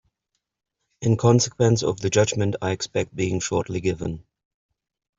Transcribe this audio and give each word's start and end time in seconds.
In 1.03 1.15
consequence 1.15 1.83
of 1.83 1.99
the 1.99 2.09
judgment 2.09 2.55
I 2.59 2.71
expect 2.71 3.15
being 3.15 3.39
shortly 3.39 3.81
given. 3.81 4.25